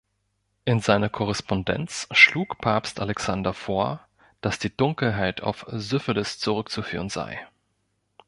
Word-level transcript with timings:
In 0.65 0.79
seiner 0.79 1.09
Korrespondenz 1.09 2.07
schlug 2.09 2.57
Papst 2.57 2.99
Alexander 2.99 3.53
vor, 3.53 3.99
dass 4.41 4.57
die 4.57 4.75
Dunkelheit 4.75 5.41
auf 5.43 5.67
Syphilis 5.69 6.39
zurückzuführen 6.39 7.09
sei. 7.09 7.45